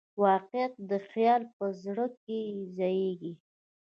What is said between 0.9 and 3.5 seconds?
خیال په زړه کې زېږي.